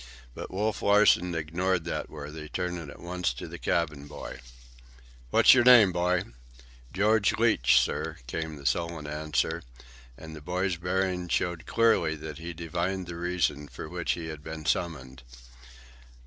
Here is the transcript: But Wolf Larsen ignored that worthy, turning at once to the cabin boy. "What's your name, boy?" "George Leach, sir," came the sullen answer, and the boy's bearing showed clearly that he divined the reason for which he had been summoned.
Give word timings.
But 0.33 0.49
Wolf 0.49 0.81
Larsen 0.81 1.35
ignored 1.35 1.83
that 1.85 2.09
worthy, 2.09 2.49
turning 2.49 2.89
at 2.89 2.99
once 2.99 3.31
to 3.35 3.47
the 3.47 3.59
cabin 3.59 4.07
boy. 4.07 4.39
"What's 5.29 5.53
your 5.53 5.63
name, 5.63 5.91
boy?" 5.91 6.23
"George 6.91 7.33
Leach, 7.33 7.79
sir," 7.79 8.17
came 8.25 8.55
the 8.55 8.65
sullen 8.65 9.05
answer, 9.05 9.61
and 10.17 10.35
the 10.35 10.41
boy's 10.41 10.77
bearing 10.77 11.27
showed 11.27 11.67
clearly 11.67 12.15
that 12.15 12.39
he 12.39 12.51
divined 12.51 13.05
the 13.05 13.15
reason 13.15 13.67
for 13.67 13.87
which 13.87 14.13
he 14.13 14.29
had 14.29 14.43
been 14.43 14.65
summoned. 14.65 15.21